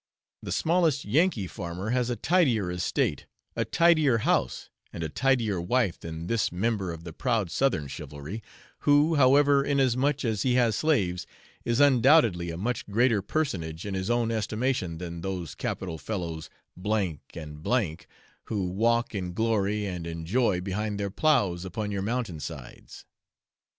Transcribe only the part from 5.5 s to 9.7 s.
wife than this member of the proud southern chivalry, who, however,